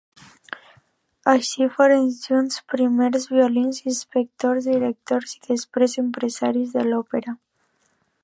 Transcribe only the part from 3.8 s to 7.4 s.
inspectors, directors i després empresaris de l'Òpera.